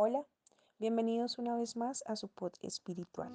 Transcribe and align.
Hola, 0.00 0.24
bienvenidos 0.78 1.38
una 1.38 1.56
vez 1.56 1.76
más 1.76 2.04
a 2.06 2.14
su 2.14 2.28
pod 2.28 2.52
espiritual. 2.62 3.32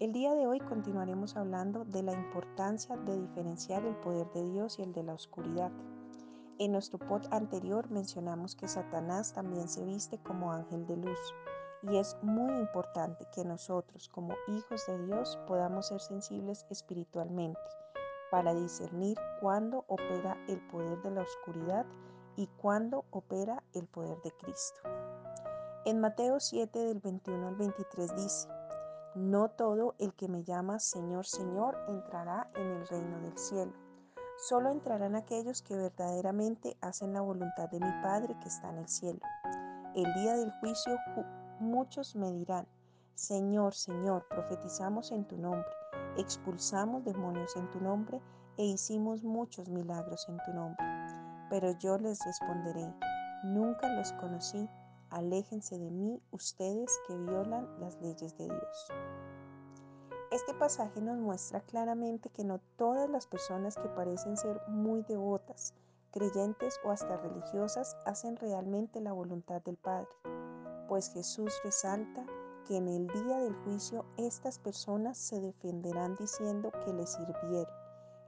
El 0.00 0.12
día 0.12 0.34
de 0.34 0.46
hoy 0.46 0.60
continuaremos 0.60 1.34
hablando 1.34 1.86
de 1.86 2.02
la 2.02 2.12
importancia 2.12 2.94
de 2.98 3.18
diferenciar 3.18 3.86
el 3.86 3.96
poder 3.96 4.30
de 4.32 4.44
Dios 4.50 4.78
y 4.78 4.82
el 4.82 4.92
de 4.92 5.02
la 5.02 5.14
oscuridad. 5.14 5.72
En 6.58 6.72
nuestro 6.72 6.98
pod 6.98 7.22
anterior 7.30 7.90
mencionamos 7.90 8.54
que 8.54 8.68
Satanás 8.68 9.32
también 9.32 9.66
se 9.66 9.82
viste 9.86 10.18
como 10.18 10.52
ángel 10.52 10.86
de 10.86 10.98
luz 10.98 11.34
y 11.84 11.96
es 11.96 12.18
muy 12.20 12.52
importante 12.52 13.24
que 13.34 13.46
nosotros 13.46 14.10
como 14.10 14.34
hijos 14.48 14.84
de 14.86 15.06
Dios 15.06 15.38
podamos 15.46 15.88
ser 15.88 16.02
sensibles 16.02 16.66
espiritualmente 16.68 17.60
para 18.30 18.52
discernir 18.52 19.16
cuándo 19.40 19.86
opera 19.88 20.36
el 20.48 20.60
poder 20.68 21.00
de 21.00 21.12
la 21.12 21.22
oscuridad 21.22 21.86
y 22.36 22.46
cuándo 22.60 23.06
opera 23.10 23.62
el 23.72 23.86
poder 23.86 24.20
de 24.20 24.32
Cristo. 24.32 24.82
En 25.84 26.00
Mateo 26.00 26.40
7 26.40 26.78
del 26.78 26.98
21 26.98 27.48
al 27.48 27.54
23 27.54 28.16
dice, 28.16 28.48
No 29.14 29.48
todo 29.48 29.94
el 29.98 30.12
que 30.14 30.28
me 30.28 30.42
llama 30.42 30.80
Señor, 30.80 31.24
Señor 31.24 31.78
entrará 31.88 32.50
en 32.56 32.66
el 32.66 32.86
reino 32.88 33.20
del 33.20 33.38
cielo. 33.38 33.72
Solo 34.48 34.70
entrarán 34.70 35.14
aquellos 35.14 35.62
que 35.62 35.76
verdaderamente 35.76 36.76
hacen 36.80 37.12
la 37.12 37.20
voluntad 37.20 37.68
de 37.70 37.80
mi 37.80 37.90
Padre 38.02 38.36
que 38.40 38.48
está 38.48 38.70
en 38.70 38.78
el 38.78 38.88
cielo. 38.88 39.20
El 39.94 40.12
día 40.14 40.36
del 40.36 40.52
juicio 40.60 40.96
muchos 41.60 42.14
me 42.16 42.32
dirán, 42.32 42.66
Señor, 43.14 43.74
Señor, 43.74 44.26
profetizamos 44.28 45.10
en 45.12 45.26
tu 45.26 45.38
nombre, 45.38 45.70
expulsamos 46.16 47.04
demonios 47.04 47.56
en 47.56 47.70
tu 47.70 47.80
nombre 47.80 48.20
e 48.56 48.64
hicimos 48.64 49.22
muchos 49.22 49.68
milagros 49.68 50.28
en 50.28 50.38
tu 50.44 50.52
nombre. 50.52 50.84
Pero 51.50 51.70
yo 51.78 51.98
les 51.98 52.24
responderé, 52.24 52.92
nunca 53.44 53.88
los 53.94 54.12
conocí 54.14 54.68
Aléjense 55.10 55.78
de 55.78 55.90
mí 55.90 56.20
ustedes 56.32 56.98
que 57.06 57.16
violan 57.16 57.68
las 57.80 58.00
leyes 58.00 58.36
de 58.36 58.44
Dios. 58.44 58.88
Este 60.30 60.52
pasaje 60.52 61.00
nos 61.00 61.16
muestra 61.16 61.60
claramente 61.62 62.28
que 62.28 62.44
no 62.44 62.60
todas 62.76 63.08
las 63.08 63.26
personas 63.26 63.76
que 63.76 63.88
parecen 63.88 64.36
ser 64.36 64.60
muy 64.68 65.02
devotas, 65.02 65.72
creyentes 66.10 66.78
o 66.84 66.90
hasta 66.90 67.16
religiosas 67.16 67.96
hacen 68.04 68.36
realmente 68.36 69.00
la 69.00 69.12
voluntad 69.12 69.62
del 69.62 69.76
Padre, 69.76 70.08
pues 70.88 71.10
Jesús 71.12 71.52
resalta 71.64 72.26
que 72.66 72.76
en 72.76 72.88
el 72.88 73.06
día 73.06 73.38
del 73.38 73.54
juicio 73.64 74.04
estas 74.18 74.58
personas 74.58 75.16
se 75.16 75.40
defenderán 75.40 76.16
diciendo 76.16 76.70
que 76.84 76.92
le 76.92 77.06
sirvieron, 77.06 77.72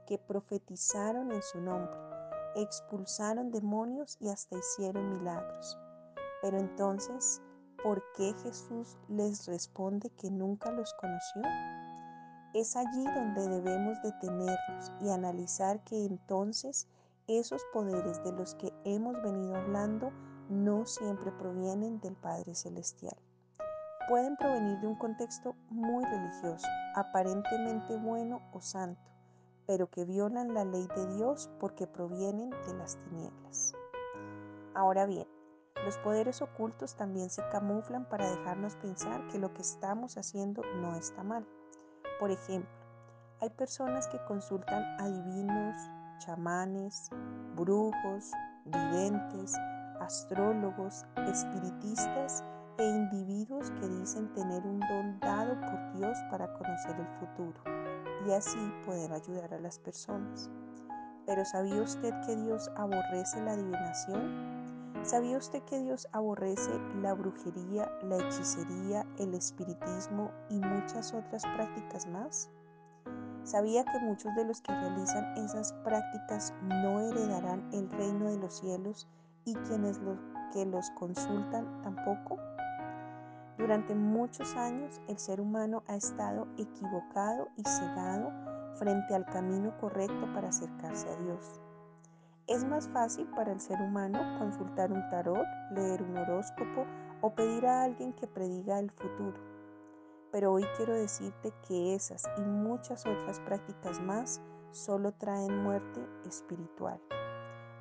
que 0.07 0.17
profetizaron 0.17 1.31
en 1.31 1.43
su 1.43 1.61
nombre, 1.61 1.95
expulsaron 2.55 3.51
demonios 3.51 4.17
y 4.19 4.29
hasta 4.29 4.57
hicieron 4.57 5.19
milagros. 5.19 5.77
Pero 6.41 6.57
entonces, 6.57 7.41
¿por 7.83 8.03
qué 8.15 8.33
Jesús 8.43 8.97
les 9.07 9.45
responde 9.47 10.09
que 10.11 10.29
nunca 10.29 10.71
los 10.71 10.93
conoció? 10.95 11.41
Es 12.53 12.75
allí 12.75 13.03
donde 13.05 13.47
debemos 13.47 14.01
detenernos 14.01 14.91
y 15.01 15.09
analizar 15.09 15.83
que 15.83 16.05
entonces 16.05 16.87
esos 17.27 17.63
poderes 17.71 18.21
de 18.23 18.33
los 18.33 18.55
que 18.55 18.73
hemos 18.83 19.21
venido 19.23 19.55
hablando 19.55 20.11
no 20.49 20.85
siempre 20.85 21.31
provienen 21.31 21.99
del 22.01 22.15
Padre 22.15 22.55
Celestial. 22.55 23.15
Pueden 24.09 24.35
provenir 24.35 24.79
de 24.79 24.87
un 24.87 24.95
contexto 24.95 25.55
muy 25.69 26.03
religioso, 26.03 26.67
aparentemente 26.95 27.95
bueno 27.97 28.41
o 28.51 28.59
santo, 28.59 29.09
pero 29.65 29.89
que 29.89 30.03
violan 30.03 30.53
la 30.53 30.65
ley 30.65 30.87
de 30.95 31.15
Dios 31.15 31.49
porque 31.59 31.87
provienen 31.87 32.49
de 32.49 32.73
las 32.73 32.97
tinieblas. 32.97 33.73
Ahora 34.73 35.05
bien, 35.05 35.27
los 35.85 35.97
poderes 35.97 36.41
ocultos 36.41 36.95
también 36.95 37.29
se 37.29 37.41
camuflan 37.49 38.07
para 38.07 38.29
dejarnos 38.29 38.75
pensar 38.75 39.27
que 39.27 39.39
lo 39.39 39.53
que 39.53 39.61
estamos 39.61 40.17
haciendo 40.17 40.61
no 40.75 40.95
está 40.95 41.23
mal. 41.23 41.47
Por 42.19 42.31
ejemplo, 42.31 42.69
hay 43.39 43.49
personas 43.49 44.07
que 44.07 44.23
consultan 44.25 44.83
adivinos, 44.99 45.75
chamanes, 46.19 47.09
brujos, 47.55 48.31
videntes, 48.65 49.55
astrólogos, 49.99 51.05
espiritistas 51.27 52.43
e 52.77 52.83
individuos 52.83 53.71
que 53.71 53.87
dicen 53.87 54.31
tener 54.33 54.61
un 54.65 54.79
don 54.79 55.19
dado 55.19 55.59
por 55.59 55.93
Dios 55.97 56.17
para 56.29 56.53
conocer 56.53 56.95
el 56.99 57.07
futuro 57.19 57.59
y 58.27 58.31
así 58.31 58.59
poder 58.85 59.11
ayudar 59.11 59.53
a 59.53 59.59
las 59.59 59.79
personas. 59.79 60.49
Pero 61.25 61.43
¿sabía 61.45 61.81
usted 61.81 62.13
que 62.25 62.35
Dios 62.35 62.69
aborrece 62.75 63.41
la 63.41 63.53
adivinación? 63.53 64.50
¿Sabía 65.03 65.37
usted 65.37 65.63
que 65.63 65.79
Dios 65.79 66.07
aborrece 66.11 66.71
la 67.01 67.13
brujería, 67.15 67.91
la 68.03 68.17
hechicería, 68.17 69.05
el 69.17 69.33
espiritismo 69.33 70.31
y 70.49 70.59
muchas 70.59 71.13
otras 71.13 71.43
prácticas 71.43 72.05
más? 72.07 72.51
¿Sabía 73.43 73.83
que 73.83 73.99
muchos 73.99 74.33
de 74.35 74.45
los 74.45 74.61
que 74.61 74.71
realizan 74.71 75.35
esas 75.37 75.73
prácticas 75.83 76.53
no 76.61 76.99
heredarán 76.99 77.67
el 77.73 77.89
reino 77.89 78.29
de 78.29 78.37
los 78.37 78.59
cielos 78.59 79.07
y 79.43 79.55
quienes 79.55 79.97
los 79.97 80.19
que 80.53 80.67
los 80.67 80.91
consultan 80.91 81.81
tampoco? 81.81 82.37
Durante 83.57 83.95
muchos 83.95 84.55
años 84.55 85.01
el 85.07 85.17
ser 85.17 85.41
humano 85.41 85.83
ha 85.87 85.95
estado 85.95 86.47
equivocado 86.57 87.47
y 87.57 87.63
cegado 87.63 88.31
frente 88.75 89.15
al 89.15 89.25
camino 89.25 89.75
correcto 89.79 90.31
para 90.33 90.49
acercarse 90.49 91.09
a 91.09 91.15
Dios. 91.23 91.59
Es 92.47 92.65
más 92.65 92.87
fácil 92.89 93.27
para 93.35 93.51
el 93.51 93.59
ser 93.59 93.79
humano 93.81 94.19
consultar 94.39 94.91
un 94.91 95.07
tarot, 95.09 95.45
leer 95.71 96.01
un 96.01 96.17
horóscopo 96.17 96.85
o 97.21 97.33
pedir 97.33 97.65
a 97.65 97.83
alguien 97.83 98.13
que 98.13 98.27
prediga 98.27 98.79
el 98.79 98.89
futuro. 98.91 99.39
Pero 100.31 100.53
hoy 100.53 100.65
quiero 100.75 100.93
decirte 100.93 101.53
que 101.67 101.93
esas 101.93 102.23
y 102.37 102.41
muchas 102.41 103.05
otras 103.05 103.39
prácticas 103.41 103.99
más 103.99 104.41
solo 104.71 105.11
traen 105.13 105.63
muerte 105.63 106.05
espiritual. 106.25 106.99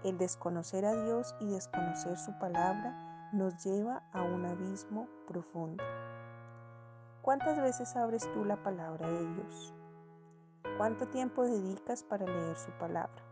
El 0.05 0.19
desconocer 0.19 0.85
a 0.85 1.05
Dios 1.05 1.35
y 1.41 1.47
desconocer 1.47 2.17
su 2.19 2.37
palabra 2.39 3.31
nos 3.33 3.65
lleva 3.65 4.03
a 4.13 4.23
un 4.23 4.45
abismo 4.45 5.09
profundo. 5.27 5.83
¿Cuántas 7.23 7.61
veces 7.61 7.95
abres 7.97 8.31
tú 8.33 8.45
la 8.45 8.63
palabra 8.63 9.09
de 9.09 9.35
Dios? 9.35 9.75
¿Cuánto 10.77 11.07
tiempo 11.09 11.45
dedicas 11.45 12.03
para 12.03 12.27
leer 12.27 12.57
su 12.57 12.71
palabra? 12.73 13.30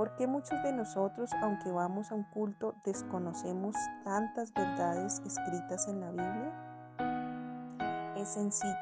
¿Por 0.00 0.16
qué 0.16 0.26
muchos 0.26 0.56
de 0.62 0.72
nosotros, 0.72 1.30
aunque 1.42 1.70
vamos 1.70 2.10
a 2.10 2.14
un 2.14 2.22
culto, 2.22 2.74
desconocemos 2.86 3.76
tantas 4.02 4.50
verdades 4.54 5.20
escritas 5.26 5.88
en 5.88 6.00
la 6.00 6.10
Biblia? 6.10 8.14
Es 8.16 8.30
sencillo, 8.30 8.72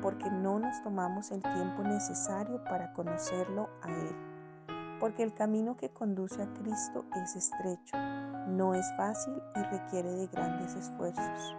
porque 0.00 0.30
no 0.30 0.58
nos 0.58 0.82
tomamos 0.82 1.30
el 1.30 1.42
tiempo 1.42 1.82
necesario 1.82 2.64
para 2.64 2.90
conocerlo 2.94 3.68
a 3.82 3.90
Él, 3.90 4.16
porque 4.98 5.24
el 5.24 5.34
camino 5.34 5.76
que 5.76 5.90
conduce 5.90 6.42
a 6.42 6.50
Cristo 6.54 7.04
es 7.22 7.36
estrecho, 7.36 7.98
no 8.48 8.74
es 8.74 8.90
fácil 8.96 9.42
y 9.56 9.62
requiere 9.64 10.10
de 10.10 10.26
grandes 10.28 10.74
esfuerzos. 10.74 11.54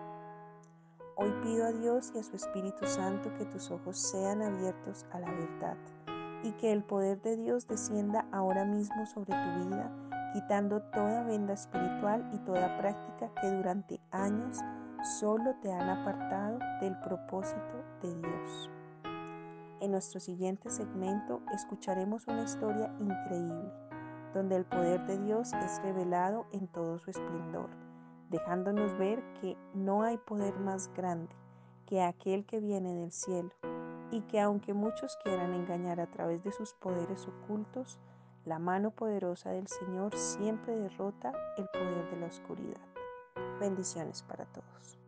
Hoy 1.17 1.31
pido 1.43 1.67
a 1.67 1.71
Dios 1.71 2.11
y 2.15 2.17
a 2.17 2.23
su 2.23 2.35
Espíritu 2.35 2.87
Santo 2.87 3.31
que 3.37 3.45
tus 3.45 3.69
ojos 3.69 3.99
sean 3.99 4.41
abiertos 4.41 5.05
a 5.11 5.19
la 5.19 5.29
verdad 5.29 5.77
y 6.43 6.51
que 6.53 6.71
el 6.71 6.83
poder 6.83 7.21
de 7.21 7.37
Dios 7.37 7.67
descienda 7.67 8.25
ahora 8.31 8.65
mismo 8.65 9.05
sobre 9.05 9.33
tu 9.33 9.67
vida, 9.67 9.91
quitando 10.33 10.81
toda 10.93 11.23
venda 11.23 11.53
espiritual 11.53 12.29
y 12.33 12.37
toda 12.39 12.77
práctica 12.77 13.31
que 13.41 13.51
durante 13.51 13.99
años 14.11 14.59
solo 15.19 15.55
te 15.61 15.71
han 15.71 15.89
apartado 15.89 16.59
del 16.79 16.97
propósito 16.99 17.83
de 18.01 18.15
Dios. 18.15 18.69
En 19.81 19.91
nuestro 19.91 20.19
siguiente 20.19 20.69
segmento 20.69 21.41
escucharemos 21.53 22.27
una 22.27 22.43
historia 22.43 22.93
increíble, 22.99 23.71
donde 24.33 24.55
el 24.55 24.65
poder 24.65 25.05
de 25.07 25.17
Dios 25.17 25.51
es 25.53 25.81
revelado 25.81 26.45
en 26.51 26.67
todo 26.67 26.99
su 26.99 27.09
esplendor, 27.09 27.69
dejándonos 28.29 28.97
ver 28.97 29.23
que 29.41 29.57
no 29.73 30.03
hay 30.03 30.17
poder 30.17 30.57
más 30.59 30.91
grande 30.93 31.35
que 31.85 32.01
aquel 32.01 32.45
que 32.45 32.59
viene 32.59 32.93
del 32.93 33.11
cielo 33.11 33.51
y 34.11 34.21
que 34.21 34.39
aunque 34.39 34.73
muchos 34.73 35.17
quieran 35.23 35.53
engañar 35.53 35.99
a 35.99 36.07
través 36.07 36.43
de 36.43 36.51
sus 36.51 36.73
poderes 36.73 37.27
ocultos, 37.27 37.97
la 38.45 38.59
mano 38.59 38.91
poderosa 38.91 39.51
del 39.51 39.67
Señor 39.67 40.15
siempre 40.17 40.75
derrota 40.75 41.31
el 41.57 41.67
poder 41.69 42.09
de 42.11 42.19
la 42.19 42.27
oscuridad. 42.27 42.81
Bendiciones 43.59 44.23
para 44.23 44.45
todos. 44.45 45.00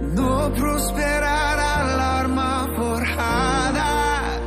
No 0.00 0.52
prosperará 0.52 1.84
la 1.96 2.20
arma 2.20 2.66
forjada, 2.76 4.38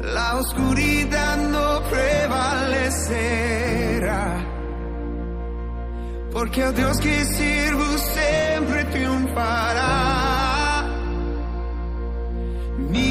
la 0.00 0.36
oscuridad 0.36 1.36
no 1.36 1.82
prevalecerá, 1.90 2.86
porque 6.32 6.62
a 6.62 6.72
Dios 6.72 6.98
que 6.98 7.24
sirvo 7.26 7.98
siempre 7.98 8.84
triunfará. 8.86 9.86
Mi 12.78 13.05